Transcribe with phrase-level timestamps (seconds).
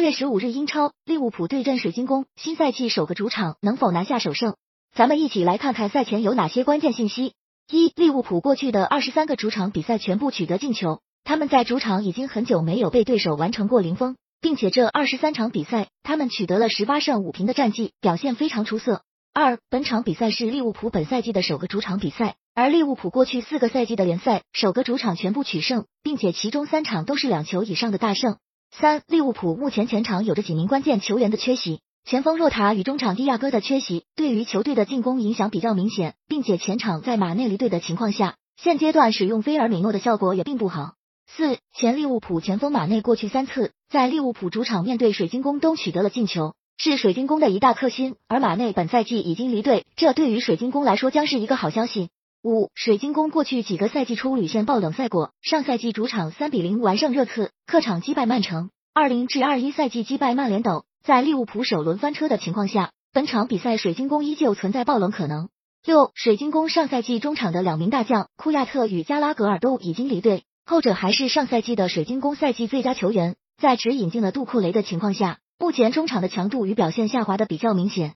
[0.00, 4.56] 八月十五日，英超利物浦对阵水晶宫，新赛季首个主场能否拿下首胜？
[4.96, 7.34] 咱们一起来看看赛前有哪些关键信息。
[7.70, 19.02] 一、利物浦过去的二十三个主场比赛全部取得进球，他们在主场已经很久没有被对手完成过零封，并且这二十三场比赛他们取得了十八胜五平的战绩，表现非常出色。
[19.34, 28.38] 二、本场比赛是利物浦本赛季的首个主场比赛，而利物浦过去四个赛季的联赛首个主场全部取胜，并且其中三场都是两球以上的大胜。
[28.70, 31.80] 三、利物浦目前前场有着几名关键球员的缺席。
[32.04, 40.94] 前锋若塔与中场蒂亚戈的缺席，对于球队的进攻影响比较明显，并且前场在马内离队的情况下，现阶段使用菲尔米诺的效果也并不好。
[41.26, 48.16] 四前利物浦前锋马内过去三次在利物浦主场面对水晶宫都取得了进球，是水晶宫的一大克星。
[48.28, 52.08] 而马内本赛季已经离队，这对于水晶宫来说将是一个好消息。
[52.42, 60.84] 五水晶宫过去几个赛季初屡现爆冷赛果，上赛季主场三比零完胜热刺，客场击败曼城，二零至二一赛季击败曼联等。
[61.04, 65.50] 在利物浦首轮翻车的情况下，本场比赛水晶宫依旧存在爆冷可能。
[65.84, 73.36] 六，水晶宫上赛季中场的两名大将库亚特与加拉格尔都已经离队，后者还是上赛季的水晶宫赛季最佳球员。
[73.60, 78.08] 在只引进了杜库雷的情况下，目前中场的强度与表现下滑的比较明显。